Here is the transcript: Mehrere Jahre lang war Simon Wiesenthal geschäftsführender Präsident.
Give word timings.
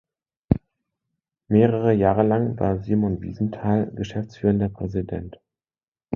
Mehrere 1.47 1.93
Jahre 1.93 2.23
lang 2.23 2.59
war 2.59 2.79
Simon 2.81 3.21
Wiesenthal 3.21 3.91
geschäftsführender 3.93 4.67
Präsident. 4.69 5.39